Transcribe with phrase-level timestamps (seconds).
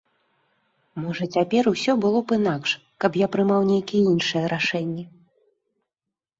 [1.03, 2.71] Можа, цяпер усё было б інакш,
[3.05, 5.09] каб я прымаў нейкія іншыя рашэнні.